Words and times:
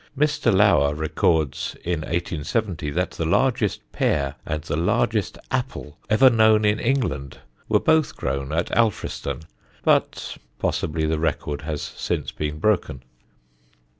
Mr. 0.17 0.51
Lower 0.51 0.95
records, 0.95 1.75
in 1.85 1.99
1870, 1.99 2.89
that 2.89 3.11
the 3.11 3.23
largest 3.23 3.81
pear 3.91 4.33
and 4.47 4.63
the 4.63 4.75
largest 4.75 5.37
apple 5.51 5.95
ever 6.09 6.27
known 6.31 6.65
in 6.65 6.79
England 6.79 7.37
were 7.69 7.79
both 7.79 8.15
grown 8.15 8.51
at 8.51 8.71
Alfriston, 8.71 9.43
but 9.83 10.37
possibly 10.57 11.05
the 11.05 11.19
record 11.19 11.61
has 11.61 11.83
since 11.83 12.31
been 12.31 12.57
broken. 12.57 13.03